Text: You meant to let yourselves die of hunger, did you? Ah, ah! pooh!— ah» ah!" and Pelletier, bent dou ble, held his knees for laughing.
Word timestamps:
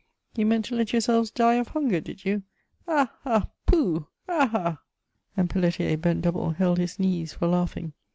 You 0.35 0.47
meant 0.47 0.65
to 0.65 0.75
let 0.75 0.93
yourselves 0.93 1.29
die 1.29 1.57
of 1.57 1.67
hunger, 1.67 1.99
did 2.01 2.25
you? 2.25 2.41
Ah, 2.87 3.13
ah! 3.23 3.49
pooh!— 3.67 4.07
ah» 4.27 4.49
ah!" 4.51 4.81
and 5.37 5.47
Pelletier, 5.47 5.95
bent 5.97 6.23
dou 6.23 6.31
ble, 6.31 6.49
held 6.53 6.79
his 6.79 6.97
knees 6.97 7.33
for 7.33 7.45
laughing. 7.47 7.93